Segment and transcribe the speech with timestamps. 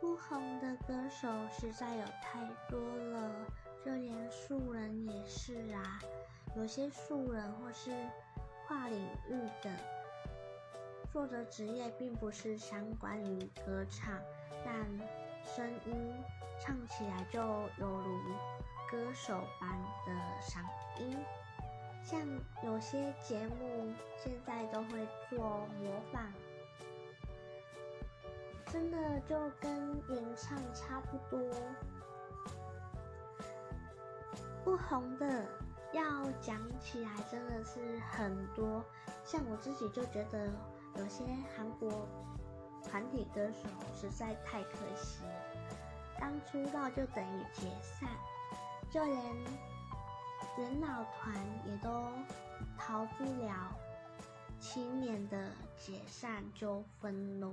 [0.00, 3.30] 不红的歌手实在有太多了，
[3.84, 5.98] 就连素人也是啊。
[6.54, 7.90] 有些素人或是
[8.66, 8.98] 跨领
[9.28, 9.70] 域的，
[11.10, 14.18] 做的职业并不是相关于歌唱，
[14.64, 14.74] 但
[15.44, 16.14] 声音
[16.60, 17.40] 唱起来就
[17.78, 18.18] 犹如
[18.90, 19.70] 歌手般
[20.06, 20.60] 的嗓
[21.00, 21.16] 音。
[22.02, 22.20] 像
[22.62, 26.32] 有些节目现在都会做模仿，
[28.76, 29.72] 真的就跟
[30.10, 31.50] 演唱差不多。
[34.62, 35.46] 不红的
[35.94, 38.84] 要讲起来真的是很多，
[39.24, 40.52] 像我自己就觉得
[40.96, 41.24] 有些
[41.56, 42.06] 韩国
[42.84, 43.66] 团体歌手
[43.98, 45.22] 实在太可惜，
[46.20, 48.10] 刚出道就等于解散，
[48.90, 49.16] 就连。
[50.58, 51.34] 元老团
[51.66, 52.02] 也都
[52.78, 53.76] 逃不了
[54.58, 57.52] 七年的解散纠纷喽。